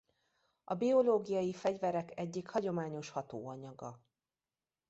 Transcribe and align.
A 0.63 0.73
biológiai 0.73 1.53
fegyverek 1.53 2.17
egyik 2.19 2.47
hagyományos 2.49 3.09
hatóanyaga. 3.09 3.99